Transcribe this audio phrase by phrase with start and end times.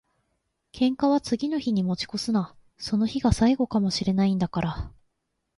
[0.73, 2.55] 喧嘩は次の日に持ち越すな。
[2.79, 4.91] その日が最後かも知れないんだから。